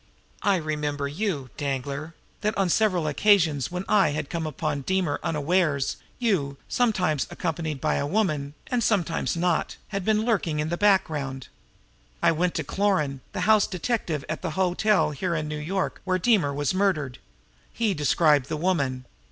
[0.41, 5.97] I remembered you, Danglar that on several occasions when I had come upon Deemer unawares,
[6.17, 11.49] you, sometimes accompanied by a woman, and sometimes not, had been lurking in the background.
[12.19, 16.17] I went to Cloran, the house detective at the hotel here in New York where
[16.17, 17.19] Deemer was murdered.
[17.71, 19.05] He described the woman.